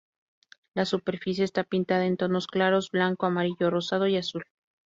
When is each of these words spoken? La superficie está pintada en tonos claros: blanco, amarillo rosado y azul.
La 0.73 0.85
superficie 0.85 1.43
está 1.45 1.63
pintada 1.63 2.07
en 2.07 2.17
tonos 2.17 2.47
claros: 2.47 2.89
blanco, 2.89 3.27
amarillo 3.27 3.69
rosado 3.69 4.07
y 4.07 4.17
azul. 4.17 4.43